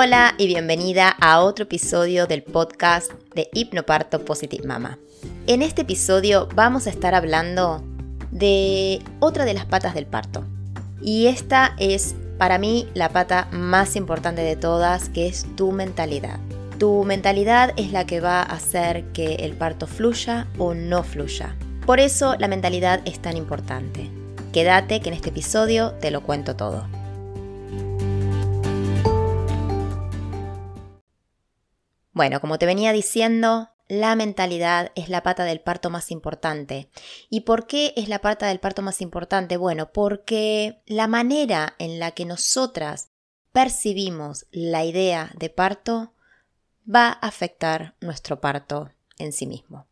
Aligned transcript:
Hola 0.00 0.36
y 0.38 0.46
bienvenida 0.46 1.08
a 1.08 1.40
otro 1.40 1.64
episodio 1.64 2.28
del 2.28 2.44
podcast 2.44 3.10
de 3.34 3.48
Hipnoparto 3.52 4.24
Positive 4.24 4.64
Mama. 4.64 4.96
En 5.48 5.60
este 5.60 5.82
episodio 5.82 6.48
vamos 6.54 6.86
a 6.86 6.90
estar 6.90 7.16
hablando 7.16 7.82
de 8.30 9.02
otra 9.18 9.44
de 9.44 9.54
las 9.54 9.64
patas 9.64 9.96
del 9.96 10.06
parto. 10.06 10.44
Y 11.02 11.26
esta 11.26 11.74
es 11.80 12.14
para 12.38 12.58
mí 12.58 12.86
la 12.94 13.08
pata 13.08 13.48
más 13.50 13.96
importante 13.96 14.42
de 14.42 14.54
todas, 14.54 15.08
que 15.08 15.26
es 15.26 15.44
tu 15.56 15.72
mentalidad. 15.72 16.38
Tu 16.78 17.02
mentalidad 17.02 17.72
es 17.76 17.90
la 17.90 18.06
que 18.06 18.20
va 18.20 18.42
a 18.42 18.52
hacer 18.52 19.02
que 19.06 19.34
el 19.34 19.54
parto 19.54 19.88
fluya 19.88 20.46
o 20.58 20.74
no 20.74 21.02
fluya. 21.02 21.56
Por 21.86 21.98
eso 21.98 22.36
la 22.38 22.46
mentalidad 22.46 23.00
es 23.04 23.18
tan 23.18 23.36
importante. 23.36 24.08
Quédate 24.52 25.00
que 25.00 25.08
en 25.08 25.16
este 25.16 25.30
episodio 25.30 25.90
te 25.94 26.12
lo 26.12 26.22
cuento 26.22 26.54
todo. 26.54 26.86
Bueno, 32.18 32.40
como 32.40 32.58
te 32.58 32.66
venía 32.66 32.92
diciendo, 32.92 33.70
la 33.86 34.16
mentalidad 34.16 34.90
es 34.96 35.08
la 35.08 35.22
pata 35.22 35.44
del 35.44 35.60
parto 35.60 35.88
más 35.88 36.10
importante. 36.10 36.90
¿Y 37.30 37.42
por 37.42 37.68
qué 37.68 37.92
es 37.96 38.08
la 38.08 38.20
pata 38.20 38.48
del 38.48 38.58
parto 38.58 38.82
más 38.82 39.00
importante? 39.00 39.56
Bueno, 39.56 39.92
porque 39.92 40.82
la 40.84 41.06
manera 41.06 41.76
en 41.78 42.00
la 42.00 42.10
que 42.10 42.24
nosotras 42.24 43.10
percibimos 43.52 44.46
la 44.50 44.84
idea 44.84 45.30
de 45.36 45.48
parto 45.48 46.12
va 46.92 47.06
a 47.06 47.28
afectar 47.28 47.94
nuestro 48.00 48.40
parto 48.40 48.90
en 49.20 49.32
sí 49.32 49.46
mismo. 49.46 49.86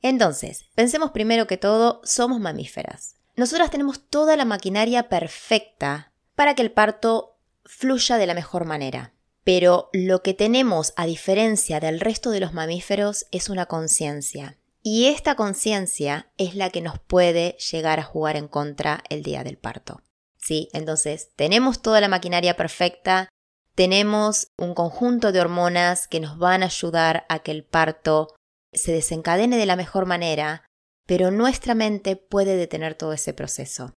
Entonces, 0.00 0.64
pensemos 0.74 1.10
primero 1.10 1.46
que 1.46 1.58
todo, 1.58 2.00
somos 2.04 2.40
mamíferas. 2.40 3.16
Nosotras 3.36 3.70
tenemos 3.70 4.08
toda 4.08 4.34
la 4.38 4.46
maquinaria 4.46 5.10
perfecta 5.10 6.10
para 6.34 6.54
que 6.54 6.62
el 6.62 6.72
parto 6.72 7.36
fluya 7.66 8.16
de 8.16 8.26
la 8.26 8.32
mejor 8.32 8.64
manera. 8.64 9.12
Pero 9.52 9.90
lo 9.92 10.22
que 10.22 10.32
tenemos, 10.32 10.92
a 10.94 11.06
diferencia 11.06 11.80
del 11.80 11.98
resto 11.98 12.30
de 12.30 12.38
los 12.38 12.52
mamíferos, 12.52 13.26
es 13.32 13.48
una 13.48 13.66
conciencia. 13.66 14.56
Y 14.80 15.06
esta 15.06 15.34
conciencia 15.34 16.30
es 16.38 16.54
la 16.54 16.70
que 16.70 16.80
nos 16.80 17.00
puede 17.00 17.56
llegar 17.72 17.98
a 17.98 18.04
jugar 18.04 18.36
en 18.36 18.46
contra 18.46 19.02
el 19.08 19.24
día 19.24 19.42
del 19.42 19.58
parto. 19.58 20.02
¿Sí? 20.36 20.68
Entonces, 20.72 21.30
tenemos 21.34 21.82
toda 21.82 22.00
la 22.00 22.06
maquinaria 22.06 22.54
perfecta, 22.54 23.28
tenemos 23.74 24.52
un 24.56 24.72
conjunto 24.72 25.32
de 25.32 25.40
hormonas 25.40 26.06
que 26.06 26.20
nos 26.20 26.38
van 26.38 26.62
a 26.62 26.66
ayudar 26.66 27.26
a 27.28 27.40
que 27.40 27.50
el 27.50 27.64
parto 27.64 28.28
se 28.72 28.92
desencadene 28.92 29.56
de 29.56 29.66
la 29.66 29.74
mejor 29.74 30.06
manera, 30.06 30.64
pero 31.06 31.32
nuestra 31.32 31.74
mente 31.74 32.14
puede 32.14 32.54
detener 32.54 32.94
todo 32.94 33.14
ese 33.14 33.34
proceso. 33.34 33.94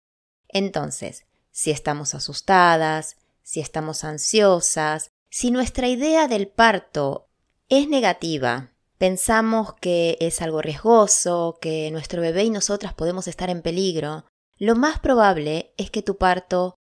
Entonces, 0.47 1.25
si 1.51 1.71
estamos 1.71 2.15
asustadas, 2.15 3.17
si 3.43 3.59
estamos 3.59 4.05
ansiosas, 4.05 5.11
si 5.31 5.49
nuestra 5.49 5.87
idea 5.87 6.27
del 6.27 6.49
parto 6.49 7.29
es 7.69 7.87
negativa, 7.87 8.73
pensamos 8.97 9.73
que 9.75 10.17
es 10.19 10.41
algo 10.41 10.61
riesgoso, 10.61 11.57
que 11.61 11.89
nuestro 11.89 12.21
bebé 12.21 12.43
y 12.43 12.49
nosotras 12.49 12.93
podemos 12.93 13.29
estar 13.29 13.49
en 13.49 13.61
peligro, 13.61 14.25
lo 14.57 14.75
más 14.75 14.99
probable 14.99 15.73
es 15.77 15.89
que 15.89 16.01
tu 16.01 16.17
parto 16.17 16.75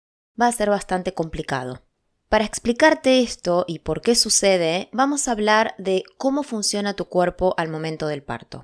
va 0.42 0.48
a 0.48 0.52
ser 0.54 0.70
bastante 0.70 1.14
complicado. 1.14 1.82
Para 2.30 2.46
explicarte 2.46 3.20
esto 3.20 3.66
y 3.68 3.80
por 3.80 4.02
qué 4.02 4.16
sucede, 4.16 4.88
vamos 4.94 5.28
a 5.28 5.34
hablar 5.34 5.76
de 5.78 6.06
cómo 6.18 6.44
funciona 6.44 6.96
tu 6.96 7.06
cuerpo 7.06 7.54
al 7.58 7.68
momento 7.68 8.08
del 8.08 8.24
parto. 8.24 8.64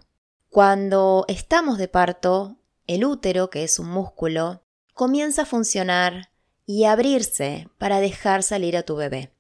Cuando 0.50 1.26
estamos 1.28 1.78
de 1.78 1.90
parto, 1.90 2.56
el 2.88 3.04
útero, 3.04 3.50
que 3.50 3.66
es 3.66 3.80
un 3.80 3.90
músculo, 3.90 4.64
comienza 4.94 5.42
a 5.42 5.46
funcionar 5.46 6.32
y 6.66 6.86
a 6.86 6.94
abrirse 6.94 7.68
para 7.78 8.00
dejar 8.00 8.44
salir 8.44 8.78
a 8.78 8.84
tu 8.84 8.96
bebé. 8.96 9.33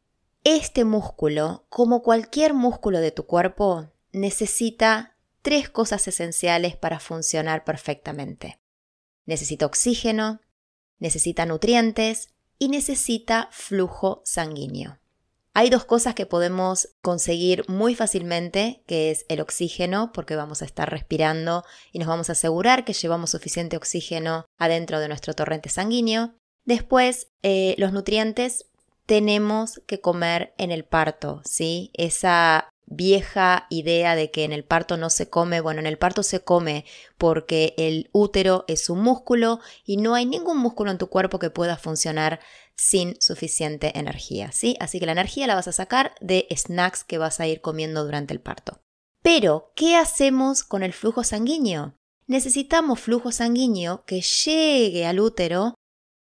Este 0.46 0.84
músculo, 0.84 1.66
como 1.70 2.04
cualquier 2.04 2.54
músculo 2.54 3.00
de 3.00 3.12
tu 3.12 3.26
cuerpo, 3.26 3.90
necesita 4.12 5.16
tres 5.42 5.70
cosas 5.70 6.06
esenciales 6.10 6.76
para 6.76 7.00
funcionar 7.00 7.64
perfectamente. 7.64 8.60
Necesita 9.26 9.66
oxígeno, 9.66 10.42
necesita 11.00 11.46
nutrientes 11.46 12.34
y 12.60 12.68
necesita 12.68 13.48
flujo 13.54 14.22
sanguíneo. 14.26 15.00
Hay 15.54 15.70
dos 15.70 15.86
cosas 15.86 16.14
que 16.14 16.26
podemos 16.26 16.90
conseguir 17.02 17.64
muy 17.70 17.96
fácilmente, 17.96 18.84
que 18.86 19.12
es 19.12 19.26
el 19.30 19.40
oxígeno, 19.40 20.12
porque 20.12 20.36
vamos 20.36 20.62
a 20.62 20.66
estar 20.66 20.92
respirando 20.92 21.64
y 21.94 22.00
nos 22.00 22.08
vamos 22.10 22.28
a 22.28 22.34
asegurar 22.34 22.84
que 22.84 22.92
llevamos 22.92 23.30
suficiente 23.30 23.78
oxígeno 23.78 24.46
adentro 24.58 25.00
de 25.00 25.08
nuestro 25.08 25.36
torrente 25.36 25.70
sanguíneo. 25.70 26.34
Después, 26.66 27.28
eh, 27.44 27.76
los 27.78 27.94
nutrientes, 27.94 28.66
tenemos 29.06 29.82
que 29.86 30.00
comer 30.00 30.54
en 30.58 30.72
el 30.72 30.86
parto, 30.86 31.42
¿sí? 31.46 31.92
Esa 31.94 32.70
vieja 32.86 33.66
idea 33.70 34.16
de 34.16 34.30
que 34.32 34.44
en 34.44 34.52
el 34.52 34.64
parto 34.64 34.98
no 34.98 35.10
se 35.10 35.30
come, 35.30 35.62
bueno, 35.62 35.80
en 35.80 35.88
el 35.88 35.98
parto 35.98 36.24
se 36.24 36.42
come 36.42 36.86
porque 37.18 37.74
el 37.78 38.10
útero 38.12 38.66
es 38.68 38.90
un 38.90 39.02
músculo 39.02 39.60
y 39.86 39.98
no 39.98 40.16
hay 40.16 40.26
ningún 40.26 40.58
músculo 40.58 40.92
en 40.92 40.98
tu 40.98 41.08
cuerpo 41.08 41.40
que 41.40 41.50
pueda 41.50 41.78
funcionar 41.78 42.40
sin 42.76 43.20
suficiente 43.22 43.98
energía, 43.98 44.52
¿sí? 44.52 44.76
Así 44.80 45.00
que 45.00 45.06
la 45.06 45.12
energía 45.14 45.48
la 45.48 45.56
vas 45.56 45.68
a 45.68 45.74
sacar 45.74 46.14
de 46.20 46.48
snacks 46.56 47.04
que 47.04 47.18
vas 47.18 47.40
a 47.40 47.48
ir 47.48 47.62
comiendo 47.62 48.04
durante 48.04 48.34
el 48.34 48.42
parto. 48.42 48.80
Pero, 49.22 49.72
¿qué 49.76 49.96
hacemos 49.96 50.64
con 50.64 50.84
el 50.84 50.92
flujo 50.92 51.24
sanguíneo? 51.24 51.96
Necesitamos 52.28 53.00
flujo 53.00 53.32
sanguíneo 53.32 54.04
que 54.06 54.22
llegue 54.22 55.06
al 55.06 55.20
útero 55.20 55.76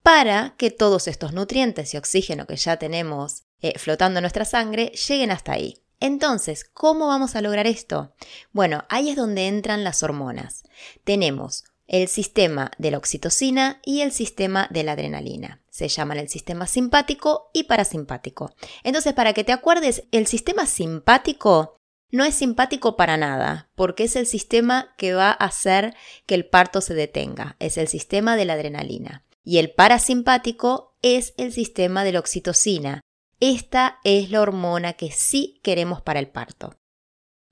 para 0.05 0.55
que 0.59 0.71
todos 0.71 1.09
estos 1.09 1.33
nutrientes 1.33 1.95
y 1.95 1.97
oxígeno 1.97 2.47
que 2.47 2.57
ya 2.57 2.77
tenemos 2.77 3.45
eh, 3.63 3.79
flotando 3.79 4.19
en 4.19 4.25
nuestra 4.25 4.45
sangre 4.45 4.93
lleguen 5.09 5.31
hasta 5.31 5.53
ahí. 5.53 5.79
Entonces, 5.99 6.65
¿cómo 6.75 7.07
vamos 7.07 7.35
a 7.35 7.41
lograr 7.41 7.67
esto? 7.67 8.13
Bueno, 8.53 8.85
ahí 8.91 9.09
es 9.09 9.17
donde 9.17 9.49
entran 9.49 9.83
las 9.83 10.03
hormonas. 10.03 10.65
Tenemos 11.05 11.65
el 11.87 12.09
sistema 12.09 12.71
de 12.77 12.91
la 12.91 12.99
oxitocina 12.99 13.81
y 13.83 14.03
el 14.03 14.13
sistema 14.13 14.69
de 14.71 14.83
la 14.83 14.93
adrenalina. 14.93 15.63
Se 15.71 15.89
llaman 15.89 16.19
el 16.19 16.29
sistema 16.29 16.67
simpático 16.67 17.49
y 17.55 17.65
parasimpático. 17.65 18.55
Entonces, 18.83 19.15
para 19.15 19.33
que 19.33 19.43
te 19.43 19.53
acuerdes, 19.53 20.05
el 20.13 20.27
sistema 20.27 20.67
simpático 20.67 21.79
no 22.11 22.25
es 22.25 22.35
simpático 22.35 22.97
para 22.97 23.17
nada, 23.17 23.71
porque 23.75 24.05
es 24.05 24.15
el 24.17 24.27
sistema 24.27 24.95
que 24.99 25.15
va 25.15 25.31
a 25.31 25.47
hacer 25.47 25.97
que 26.27 26.37
el 26.37 26.47
parto 26.47 26.81
se 26.81 26.95
detenga. 26.95 27.57
Es 27.59 27.79
el 27.79 27.89
sistema 27.89 28.37
de 28.37 28.45
la 28.45 28.53
adrenalina. 28.53 29.24
Y 29.44 29.59
el 29.59 29.72
parasimpático 29.72 30.97
es 31.03 31.34
el 31.37 31.53
sistema 31.53 32.03
de 32.03 32.12
la 32.12 32.19
oxitocina. 32.19 33.03
Esta 33.41 33.99
es 34.03 34.31
la 34.31 34.41
hormona 34.41 34.94
que 34.94 35.12
sí 35.12 35.60
queremos 35.62 36.00
para 36.00 36.19
el 36.19 36.28
parto. 36.28 36.75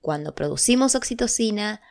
Cuando 0.01 0.33
producimos 0.33 0.95
oxitocina, 0.95 1.81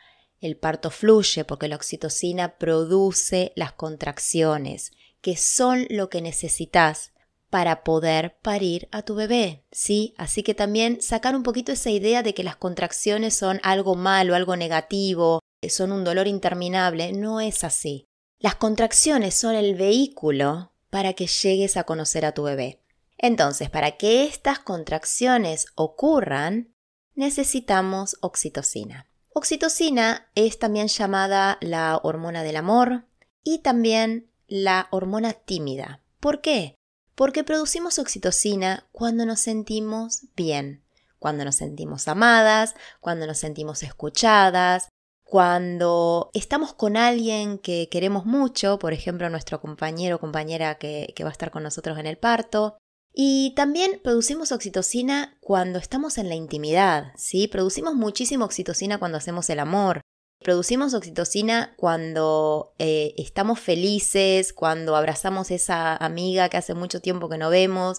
el 0.41 0.57
parto 0.57 0.91
fluye 0.91 1.45
porque 1.45 1.69
la 1.69 1.77
oxitocina 1.77 2.57
produce 2.57 3.53
las 3.55 3.71
contracciones, 3.71 4.91
que 5.21 5.37
son 5.37 5.87
lo 5.89 6.09
que 6.09 6.21
necesitas 6.21 7.13
para 7.49 7.83
poder 7.83 8.37
parir 8.41 8.89
a 8.91 9.03
tu 9.03 9.15
bebé, 9.15 9.63
¿sí? 9.71 10.15
Así 10.17 10.43
que 10.43 10.53
también 10.53 11.01
sacar 11.01 11.35
un 11.35 11.43
poquito 11.43 11.71
esa 11.71 11.91
idea 11.91 12.23
de 12.23 12.33
que 12.33 12.43
las 12.43 12.57
contracciones 12.57 13.35
son 13.35 13.59
algo 13.63 13.95
malo, 13.95 14.35
algo 14.35 14.57
negativo, 14.57 15.39
son 15.69 15.91
un 15.91 16.03
dolor 16.03 16.27
interminable, 16.27 17.13
no 17.13 17.39
es 17.39 17.63
así. 17.63 18.05
Las 18.43 18.55
contracciones 18.55 19.35
son 19.35 19.55
el 19.55 19.73
vehículo 19.73 20.73
para 20.89 21.13
que 21.13 21.27
llegues 21.27 21.77
a 21.77 21.85
conocer 21.85 22.25
a 22.25 22.33
tu 22.33 22.43
bebé. 22.43 22.83
Entonces, 23.17 23.69
para 23.69 23.95
que 23.95 24.25
estas 24.25 24.59
contracciones 24.59 25.67
ocurran, 25.75 26.75
necesitamos 27.15 28.17
oxitocina. 28.19 29.07
Oxitocina 29.29 30.27
es 30.35 30.59
también 30.59 30.89
llamada 30.89 31.57
la 31.61 31.97
hormona 32.03 32.43
del 32.43 32.57
amor 32.57 33.05
y 33.45 33.59
también 33.59 34.29
la 34.47 34.89
hormona 34.91 35.31
tímida. 35.31 36.01
¿Por 36.19 36.41
qué? 36.41 36.75
Porque 37.15 37.45
producimos 37.45 37.97
oxitocina 37.97 38.89
cuando 38.91 39.25
nos 39.25 39.39
sentimos 39.39 40.23
bien, 40.35 40.83
cuando 41.17 41.45
nos 41.45 41.55
sentimos 41.55 42.09
amadas, 42.09 42.75
cuando 42.99 43.25
nos 43.25 43.37
sentimos 43.37 43.83
escuchadas, 43.83 44.89
cuando 45.33 46.29
estamos 46.33 46.75
con 46.75 46.95
alguien 46.95 47.57
que 47.57 47.89
queremos 47.89 48.23
mucho, 48.23 48.77
por 48.77 48.93
ejemplo 48.93 49.31
nuestro 49.31 49.59
compañero 49.59 50.17
o 50.17 50.19
compañera 50.19 50.77
que, 50.77 51.11
va 51.23 51.29
a 51.29 51.31
estar 51.31 51.49
con 51.49 51.63
nosotros 51.63 51.97
en 51.97 52.05
el 52.05 52.19
parto. 52.19 52.77
Y 53.11 53.55
también 53.55 53.99
producimos 54.03 54.51
oxitocina 54.51 55.35
cuando 55.41 55.79
estamos 55.79 56.19
en 56.19 56.29
la 56.29 56.35
intimidad, 56.35 57.13
¿sí? 57.17 57.47
Producimos 57.47 57.95
muchísima 57.95 58.45
oxitocina 58.45 58.99
cuando 58.99 59.17
hacemos 59.17 59.49
el 59.49 59.57
amor. 59.57 60.01
Producimos 60.39 60.93
oxitocina 60.93 61.73
cuando 61.77 62.75
eh, 62.77 63.15
estamos 63.17 63.59
felices, 63.59 64.53
cuando 64.53 64.95
abrazamos 64.95 65.49
esa 65.49 65.95
amiga 65.95 66.47
que 66.49 66.57
hace 66.57 66.75
mucho 66.75 67.01
tiempo 67.01 67.27
que 67.27 67.39
no 67.39 67.49
vemos. 67.49 67.97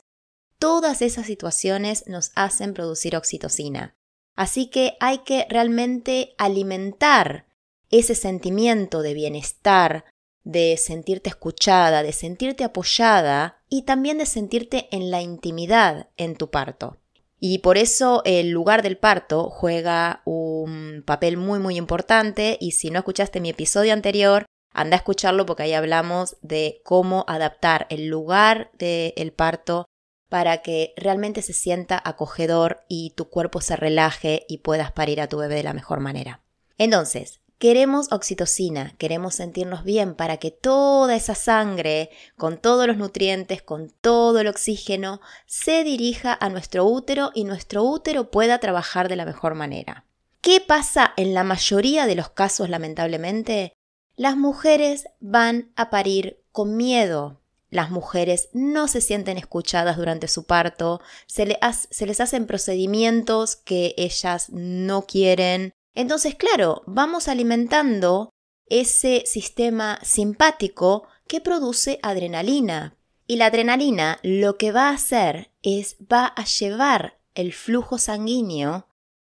Todas 0.61 1.03
esas 1.03 1.27
situaciones 1.27 2.05
nos 2.07 2.31
hacen 2.37 2.75
producir 2.75 3.17
oxitocina. 3.17 3.97
Así 4.35 4.67
que 4.67 4.97
hay 5.01 5.19
que 5.19 5.47
realmente 5.49 6.35
alimentar 6.39 7.47
ese 7.91 8.15
sentimiento 8.15 9.03
de 9.03 9.15
bienestar, 9.15 10.05
de 10.43 10.77
sentirte 10.77 11.31
escuchada, 11.31 12.03
de 12.03 12.13
sentirte 12.13 12.65
apoyada 12.65 13.63
y 13.69 13.83
también 13.83 14.19
de 14.19 14.27
sentirte 14.27 14.89
en 14.91 15.11
la 15.11 15.23
intimidad 15.23 16.09
en 16.17 16.37
tu 16.37 16.51
parto. 16.51 16.99
Y 17.39 17.59
por 17.59 17.77
eso 17.77 18.23
el 18.25 18.51
lugar 18.51 18.83
del 18.83 18.97
parto 18.97 19.51
juega 19.51 20.23
un 20.25 21.03
papel 21.07 21.37
muy 21.37 21.59
muy 21.59 21.77
importante 21.77 22.57
y 22.61 22.73
si 22.73 22.91
no 22.91 22.99
escuchaste 22.99 23.41
mi 23.41 23.51
episodio 23.51 23.93
anterior, 23.93 24.47
anda 24.71 24.97
a 24.97 24.99
escucharlo 24.99 25.47
porque 25.47 25.65
ahí 25.65 25.73
hablamos 25.73 26.37
de 26.43 26.81
cómo 26.85 27.25
adaptar 27.29 27.87
el 27.91 28.07
lugar 28.07 28.71
del 28.79 29.33
parto 29.33 29.87
para 30.35 30.63
que 30.63 30.95
realmente 30.97 31.43
se 31.43 31.53
sienta 31.53 32.03
acogedor 32.05 32.81
y 32.89 33.11
tu 33.11 33.29
cuerpo 33.29 33.61
se 33.61 33.77
relaje 33.77 34.45
y 34.49 34.59
puedas 34.59 34.91
parir 34.91 35.21
a 35.21 35.29
tu 35.29 35.39
bebé 35.39 35.55
de 35.55 35.63
la 35.63 35.75
mejor 35.75 36.01
manera. 36.01 36.43
Entonces, 36.77 37.41
Queremos 37.59 38.11
oxitocina, 38.11 38.95
queremos 38.99 39.37
sentirnos 39.37 39.85
bien 39.85 40.17
para 40.17 40.39
que 40.39 40.51
toda 40.51 41.15
esa 41.15 41.37
sangre, 41.37 42.11
con 42.37 42.59
todos 42.59 42.89
los 42.89 42.97
nutrientes, 42.97 43.63
con 43.63 43.91
todo 44.01 44.41
el 44.41 44.49
oxígeno, 44.49 45.21
se 45.47 45.85
dirija 45.85 46.37
a 46.39 46.49
nuestro 46.49 46.85
útero 46.85 47.31
y 47.33 47.45
nuestro 47.45 47.85
útero 47.85 48.33
pueda 48.33 48.59
trabajar 48.59 49.09
de 49.09 49.15
la 49.15 49.25
mejor 49.25 49.55
manera. 49.55 50.05
¿Qué 50.41 50.61
pasa 50.61 51.15
en 51.17 51.33
la 51.33 51.45
mayoría 51.45 52.07
de 52.07 52.17
los 52.17 52.29
casos, 52.31 52.69
lamentablemente? 52.69 53.73
Las 54.17 54.37
mujeres 54.37 55.07
van 55.21 55.71
a 55.77 55.91
parir 55.91 56.43
con 56.51 56.77
miedo. 56.77 57.41
Las 57.75 57.91
mujeres 57.91 58.49
no 58.53 58.89
se 58.89 59.01
sienten 59.01 59.37
escuchadas 59.37 59.97
durante 59.97 60.29
su 60.29 60.45
parto, 60.45 61.01
se, 61.27 61.59
se 61.91 62.07
les 62.07 62.21
hacen 62.21 62.47
procedimientos 62.47 63.57
que 63.57 63.95
ellas 63.99 64.49
no 64.51 65.07
quieren, 65.07 65.75
entonces, 65.95 66.35
claro, 66.35 66.83
vamos 66.87 67.29
alimentando 67.29 68.31
ese 68.67 69.23
sistema 69.27 69.99
simpático 70.03 71.07
que 71.29 71.41
produce 71.41 72.01
adrenalina. 72.03 72.97
Y 73.27 73.37
la 73.37 73.47
adrenalina 73.47 74.19
lo 74.23 74.59
que 74.59 74.73
va 74.73 74.89
a 74.89 74.95
hacer 74.95 75.53
es 75.63 75.97
va 76.01 76.27
a 76.27 76.45
llevar 76.45 77.21
el 77.35 77.53
flujo 77.53 77.99
sanguíneo 77.99 78.89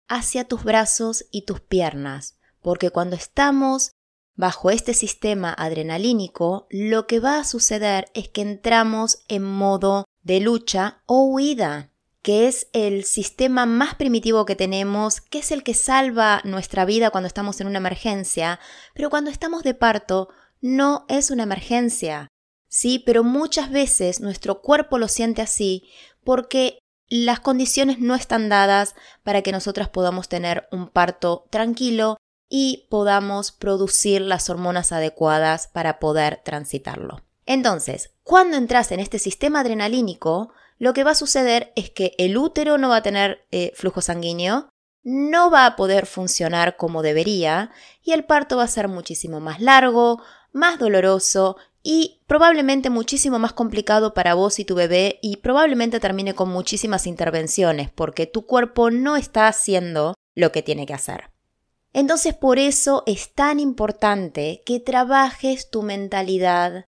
hacia 0.09 0.45
tus 0.45 0.65
brazos 0.65 1.27
y 1.31 1.43
tus 1.43 1.61
piernas, 1.61 2.39
porque 2.61 2.91
cuando 2.91 3.17
estamos 3.17 3.93
bajo 4.35 4.71
este 4.71 4.95
sistema 4.95 5.53
adrenalínico, 5.53 6.67
lo 6.71 7.07
que 7.07 7.21
va 7.21 7.39
a 7.39 7.45
suceder 7.45 8.07
es 8.15 8.29
que 8.29 8.43
entramos 8.43 9.19
en 9.29 9.43
modo 9.43 10.05
de 10.23 10.41
lucha 10.41 11.03
o 11.07 11.25
huida 11.25 11.93
que 12.23 12.47
es 12.47 12.69
el 12.73 13.05
sistema 13.05 13.67
más 13.67 13.97
primitivo 13.97 14.47
que 14.47 14.55
tenemos, 14.55 15.21
que 15.21 15.41
es 15.41 15.51
el 15.51 15.65
que 15.65 15.75
salva 15.75 16.41
nuestra 16.45 16.85
vida 16.85 17.11
cuando 17.11 17.27
estamos 17.27 17.61
en 17.61 17.67
una 17.67 17.79
emergencia, 17.79 18.61
pero 18.95 19.11
cuando 19.11 19.31
estamos 19.31 19.65
de 19.65 19.75
parto 19.75 20.29
no 20.61 21.05
es 21.09 21.33
una 21.33 21.43
emergencia. 21.43 22.29
Sí, 22.69 23.03
pero 23.05 23.25
muchas 23.25 23.71
veces 23.71 24.21
nuestro 24.21 24.63
cuerpo 24.63 24.99
lo 24.99 25.09
siente 25.09 25.43
así 25.43 25.91
porque 26.25 26.79
las 27.09 27.41
condiciones 27.41 27.99
no 27.99 28.15
están 28.15 28.49
dadas 28.49 28.95
para 29.25 29.43
que 29.43 29.53
nosotras 29.53 29.89
podamos 29.89 30.29
tener 30.29 30.69
un 30.71 30.89
parto 30.89 31.45
tranquilo 31.51 32.17
y 32.55 32.87
podamos 32.91 33.51
producir 33.51 34.21
las 34.21 34.51
hormonas 34.51 34.93
adecuadas 34.93 35.69
para 35.69 35.99
poder 35.99 36.43
transitarlo. 36.45 37.23
Entonces, 37.47 38.11
cuando 38.25 38.59
entras 38.59 38.93
en 38.93 39.01
este 39.01 39.19
sistema 39.19 39.61
adrenalínico, 39.61 40.53
lo 40.79 40.93
que 40.93 41.03
va 41.03 41.13
a 41.13 41.15
suceder 41.15 41.73
es 41.77 41.89
que 41.89 42.15
el 42.19 42.37
útero 42.37 42.77
no 42.77 42.91
va 42.91 42.97
a 42.97 43.03
tener 43.03 43.47
eh, 43.53 43.73
flujo 43.75 44.03
sanguíneo, 44.03 44.69
no 45.03 45.51
va 45.51 45.65
a 45.65 45.77
poder 45.77 46.05
funcionar 46.05 46.77
como 46.77 47.01
debería 47.01 47.71
y 48.03 48.13
el 48.13 48.25
parto 48.25 48.59
va 48.59 48.65
a 48.65 48.69
ser 48.69 48.87
muchísimo 48.87 49.41
más 49.41 49.59
largo, 49.59 50.21
más 50.53 50.79
doloroso 50.79 51.57
y 51.83 52.21
probablemente 52.27 52.91
muchísimo 52.91 53.39
más 53.39 53.55
complicado 53.55 54.13
para 54.13 54.35
vos 54.35 54.59
y 54.59 54.67
tu 54.67 54.75
bebé 54.75 55.19
y 55.23 55.37
probablemente 55.37 56.01
termine 56.01 56.35
con 56.35 56.51
muchísimas 56.51 57.07
intervenciones 57.07 57.91
porque 57.91 58.27
tu 58.27 58.45
cuerpo 58.45 58.91
no 58.91 59.17
está 59.17 59.49
haciendo 59.49 60.13
lo 60.35 60.53
que 60.53 60.61
tiene 60.61 60.85
que 60.85 60.93
hacer. 60.93 61.32
Entonces 61.93 62.35
por 62.35 62.59
eso 62.59 63.03
es 63.07 63.33
tan 63.33 63.61
importante 63.61 64.63
que 64.65 64.81
trabajes 64.81 65.71
tu 65.71 65.83
mentalidad 65.83 66.87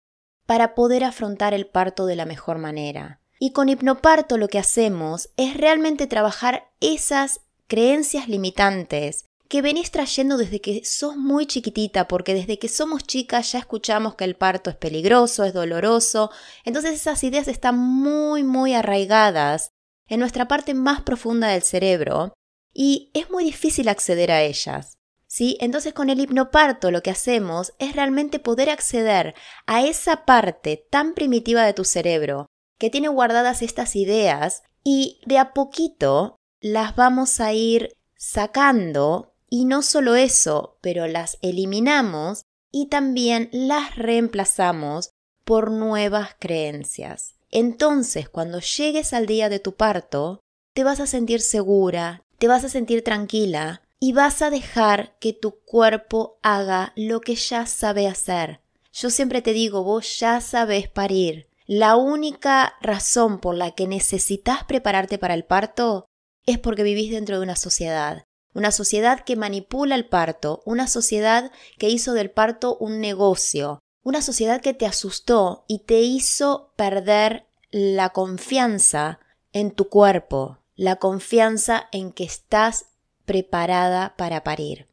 para 0.45 0.75
poder 0.75 1.03
afrontar 1.03 1.53
el 1.53 1.67
parto 1.67 2.05
de 2.05 2.15
la 2.15 2.25
mejor 2.25 2.57
manera. 2.57 3.19
Y 3.39 3.53
con 3.53 3.69
hipnoparto 3.69 4.37
lo 4.37 4.47
que 4.47 4.59
hacemos 4.59 5.29
es 5.37 5.57
realmente 5.57 6.05
trabajar 6.05 6.69
esas 6.79 7.41
creencias 7.67 8.27
limitantes 8.27 9.25
que 9.47 9.61
venís 9.61 9.91
trayendo 9.91 10.37
desde 10.37 10.61
que 10.61 10.85
sos 10.85 11.17
muy 11.17 11.45
chiquitita, 11.45 12.07
porque 12.07 12.33
desde 12.33 12.57
que 12.59 12.69
somos 12.69 13.03
chicas 13.03 13.51
ya 13.51 13.59
escuchamos 13.59 14.15
que 14.15 14.23
el 14.23 14.35
parto 14.35 14.69
es 14.69 14.77
peligroso, 14.77 15.43
es 15.43 15.53
doloroso, 15.53 16.31
entonces 16.63 16.93
esas 16.93 17.21
ideas 17.23 17.49
están 17.49 17.77
muy, 17.77 18.43
muy 18.43 18.73
arraigadas 18.73 19.71
en 20.07 20.21
nuestra 20.21 20.47
parte 20.47 20.73
más 20.73 21.01
profunda 21.01 21.47
del 21.47 21.63
cerebro 21.63 22.33
y 22.73 23.11
es 23.13 23.29
muy 23.29 23.43
difícil 23.43 23.89
acceder 23.89 24.31
a 24.31 24.41
ellas. 24.41 24.97
¿Sí? 25.27 25.57
Entonces 25.61 25.93
con 25.93 26.09
el 26.09 26.19
hipnoparto 26.19 26.91
lo 26.91 27.01
que 27.01 27.09
hacemos 27.09 27.73
es 27.79 27.95
realmente 27.95 28.39
poder 28.39 28.69
acceder 28.69 29.33
a 29.65 29.85
esa 29.85 30.25
parte 30.25 30.85
tan 30.89 31.13
primitiva 31.13 31.63
de 31.63 31.73
tu 31.73 31.85
cerebro 31.85 32.47
que 32.77 32.89
tiene 32.89 33.07
guardadas 33.07 33.61
estas 33.61 33.95
ideas 33.95 34.63
y 34.83 35.21
de 35.25 35.37
a 35.37 35.53
poquito 35.53 36.35
las 36.59 36.95
vamos 36.95 37.39
a 37.39 37.53
ir 37.53 37.95
sacando 38.17 39.33
y 39.49 39.65
no 39.65 39.81
solo 39.81 40.15
eso, 40.15 40.77
pero 40.81 41.07
las 41.07 41.37
eliminamos 41.41 42.43
y 42.71 42.87
también 42.87 43.49
las 43.51 43.95
reemplazamos 43.95 45.11
por 45.43 45.71
nuevas 45.71 46.35
creencias. 46.39 47.35
Entonces, 47.49 48.29
cuando 48.29 48.59
llegues 48.59 49.13
al 49.13 49.25
día 49.25 49.49
de 49.49 49.59
tu 49.59 49.75
parto, 49.75 50.39
te 50.73 50.83
vas 50.83 50.99
a 51.01 51.07
sentir 51.07 51.41
segura, 51.41 52.23
te 52.41 52.47
vas 52.47 52.63
a 52.63 52.69
sentir 52.69 53.03
tranquila 53.03 53.83
y 53.99 54.13
vas 54.13 54.41
a 54.41 54.49
dejar 54.49 55.15
que 55.19 55.31
tu 55.31 55.59
cuerpo 55.59 56.39
haga 56.41 56.91
lo 56.95 57.21
que 57.21 57.35
ya 57.35 57.67
sabe 57.67 58.07
hacer. 58.07 58.61
Yo 58.91 59.11
siempre 59.11 59.43
te 59.43 59.53
digo, 59.53 59.83
vos 59.83 60.17
ya 60.19 60.41
sabes 60.41 60.89
parir, 60.89 61.47
la 61.67 61.95
única 61.95 62.73
razón 62.81 63.37
por 63.37 63.53
la 63.53 63.75
que 63.75 63.85
necesitas 63.85 64.63
prepararte 64.63 65.19
para 65.19 65.35
el 65.35 65.45
parto 65.45 66.07
es 66.47 66.57
porque 66.57 66.81
vivís 66.81 67.11
dentro 67.11 67.37
de 67.37 67.43
una 67.43 67.55
sociedad, 67.55 68.23
una 68.55 68.71
sociedad 68.71 69.23
que 69.23 69.35
manipula 69.35 69.93
el 69.93 70.09
parto, 70.09 70.63
una 70.65 70.87
sociedad 70.87 71.51
que 71.77 71.89
hizo 71.89 72.13
del 72.13 72.31
parto 72.31 72.75
un 72.77 73.01
negocio, 73.01 73.77
una 74.01 74.23
sociedad 74.23 74.61
que 74.61 74.73
te 74.73 74.87
asustó 74.87 75.63
y 75.67 75.85
te 75.85 75.99
hizo 75.99 76.73
perder 76.75 77.45
la 77.69 78.09
confianza 78.09 79.19
en 79.53 79.69
tu 79.69 79.89
cuerpo, 79.89 80.60
la 80.81 80.95
confianza 80.95 81.87
en 81.91 82.11
que 82.11 82.23
estás 82.23 82.85
preparada 83.25 84.15
para 84.17 84.43
parir. 84.43 84.87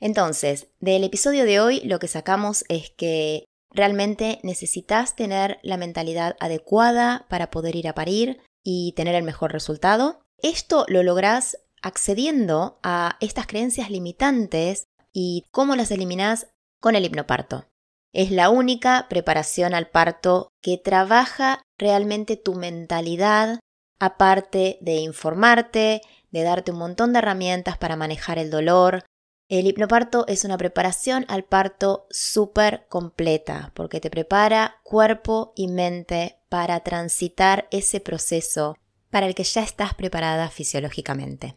Entonces, 0.00 0.68
del 0.80 1.04
episodio 1.04 1.44
de 1.44 1.60
hoy 1.60 1.80
lo 1.84 1.98
que 1.98 2.08
sacamos 2.08 2.64
es 2.68 2.90
que 2.90 3.46
Realmente 3.74 4.38
necesitas 4.42 5.16
tener 5.16 5.58
la 5.62 5.78
mentalidad 5.78 6.36
adecuada 6.40 7.24
para 7.28 7.50
poder 7.50 7.74
ir 7.74 7.88
a 7.88 7.94
parir 7.94 8.40
y 8.62 8.92
tener 8.92 9.14
el 9.14 9.22
mejor 9.22 9.52
resultado. 9.52 10.20
Esto 10.38 10.84
lo 10.88 11.02
lográs 11.02 11.56
accediendo 11.80 12.78
a 12.82 13.16
estas 13.20 13.46
creencias 13.46 13.90
limitantes 13.90 14.84
y 15.12 15.46
cómo 15.50 15.74
las 15.74 15.90
eliminas 15.90 16.48
con 16.80 16.96
el 16.96 17.04
hipnoparto. 17.04 17.64
Es 18.12 18.30
la 18.30 18.50
única 18.50 19.06
preparación 19.08 19.72
al 19.72 19.88
parto 19.88 20.50
que 20.60 20.76
trabaja 20.76 21.62
realmente 21.78 22.36
tu 22.36 22.54
mentalidad, 22.54 23.58
aparte 24.02 24.78
de 24.80 24.96
informarte, 24.96 26.02
de 26.32 26.42
darte 26.42 26.72
un 26.72 26.78
montón 26.78 27.12
de 27.12 27.20
herramientas 27.20 27.78
para 27.78 27.94
manejar 27.94 28.36
el 28.36 28.50
dolor, 28.50 29.04
el 29.48 29.68
hipnoparto 29.68 30.26
es 30.26 30.44
una 30.44 30.58
preparación 30.58 31.24
al 31.28 31.44
parto 31.44 32.08
súper 32.10 32.86
completa 32.88 33.70
porque 33.74 34.00
te 34.00 34.10
prepara 34.10 34.80
cuerpo 34.82 35.52
y 35.54 35.68
mente 35.68 36.40
para 36.48 36.80
transitar 36.80 37.68
ese 37.70 38.00
proceso 38.00 38.76
para 39.10 39.26
el 39.26 39.36
que 39.36 39.44
ya 39.44 39.62
estás 39.62 39.94
preparada 39.94 40.48
fisiológicamente. 40.48 41.56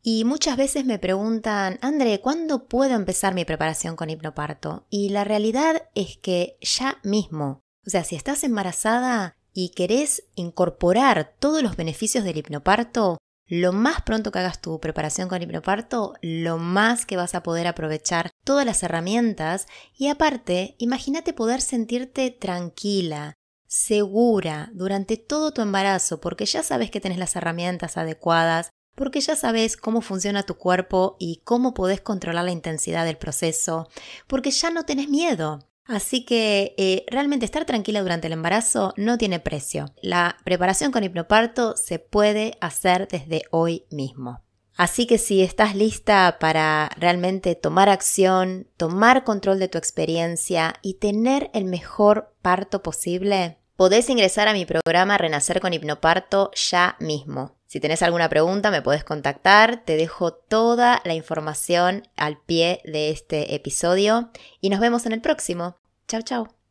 Y 0.00 0.24
muchas 0.24 0.56
veces 0.56 0.86
me 0.86 0.98
preguntan, 0.98 1.78
André, 1.82 2.22
¿cuándo 2.22 2.68
puedo 2.68 2.94
empezar 2.94 3.34
mi 3.34 3.44
preparación 3.44 3.96
con 3.96 4.08
hipnoparto? 4.08 4.86
Y 4.88 5.10
la 5.10 5.24
realidad 5.24 5.90
es 5.94 6.16
que 6.16 6.56
ya 6.62 6.96
mismo. 7.02 7.60
O 7.86 7.90
sea, 7.90 8.02
si 8.02 8.16
estás 8.16 8.44
embarazada 8.44 9.36
y 9.52 9.70
querés 9.70 10.24
incorporar 10.34 11.34
todos 11.38 11.62
los 11.62 11.76
beneficios 11.76 12.24
del 12.24 12.38
hipnoparto, 12.38 13.18
lo 13.46 13.72
más 13.72 14.02
pronto 14.02 14.32
que 14.32 14.38
hagas 14.38 14.62
tu 14.62 14.80
preparación 14.80 15.28
con 15.28 15.42
hipnoparto, 15.42 16.14
lo 16.22 16.58
más 16.58 17.04
que 17.04 17.16
vas 17.16 17.34
a 17.34 17.42
poder 17.42 17.66
aprovechar 17.66 18.30
todas 18.44 18.64
las 18.64 18.82
herramientas 18.82 19.66
y 19.96 20.08
aparte, 20.08 20.74
imagínate 20.78 21.32
poder 21.32 21.60
sentirte 21.60 22.30
tranquila, 22.30 23.34
segura 23.66 24.70
durante 24.72 25.16
todo 25.16 25.52
tu 25.52 25.60
embarazo, 25.60 26.20
porque 26.20 26.46
ya 26.46 26.62
sabes 26.62 26.90
que 26.90 27.00
tienes 27.00 27.18
las 27.18 27.36
herramientas 27.36 27.96
adecuadas, 27.96 28.70
porque 28.94 29.20
ya 29.20 29.36
sabes 29.36 29.76
cómo 29.76 30.00
funciona 30.00 30.44
tu 30.44 30.56
cuerpo 30.56 31.16
y 31.18 31.42
cómo 31.44 31.74
podés 31.74 32.00
controlar 32.00 32.44
la 32.44 32.52
intensidad 32.52 33.04
del 33.04 33.16
proceso, 33.16 33.88
porque 34.26 34.50
ya 34.50 34.70
no 34.70 34.84
tenés 34.84 35.08
miedo. 35.08 35.58
Así 35.84 36.24
que 36.24 36.74
eh, 36.78 37.04
realmente 37.08 37.44
estar 37.44 37.64
tranquila 37.64 38.02
durante 38.02 38.28
el 38.28 38.32
embarazo 38.32 38.94
no 38.96 39.18
tiene 39.18 39.40
precio. 39.40 39.86
La 40.00 40.36
preparación 40.44 40.92
con 40.92 41.04
hipnoparto 41.04 41.76
se 41.76 41.98
puede 41.98 42.56
hacer 42.60 43.08
desde 43.08 43.42
hoy 43.50 43.84
mismo. 43.90 44.42
Así 44.76 45.06
que 45.06 45.18
si 45.18 45.42
estás 45.42 45.74
lista 45.74 46.38
para 46.40 46.90
realmente 46.96 47.54
tomar 47.54 47.88
acción, 47.88 48.68
tomar 48.76 49.24
control 49.24 49.58
de 49.58 49.68
tu 49.68 49.76
experiencia 49.76 50.74
y 50.82 50.94
tener 50.94 51.50
el 51.52 51.64
mejor 51.64 52.34
parto 52.40 52.82
posible, 52.82 53.58
podés 53.76 54.08
ingresar 54.08 54.48
a 54.48 54.54
mi 54.54 54.64
programa 54.64 55.18
Renacer 55.18 55.60
con 55.60 55.74
Hipnoparto 55.74 56.50
ya 56.54 56.96
mismo. 57.00 57.56
Si 57.72 57.80
tenés 57.80 58.02
alguna 58.02 58.28
pregunta 58.28 58.70
me 58.70 58.82
podés 58.82 59.02
contactar, 59.02 59.82
te 59.86 59.96
dejo 59.96 60.34
toda 60.34 61.00
la 61.06 61.14
información 61.14 62.02
al 62.16 62.36
pie 62.36 62.82
de 62.84 63.08
este 63.08 63.54
episodio 63.54 64.30
y 64.60 64.68
nos 64.68 64.78
vemos 64.78 65.06
en 65.06 65.12
el 65.12 65.22
próximo. 65.22 65.78
Chao, 66.06 66.20
chao. 66.20 66.61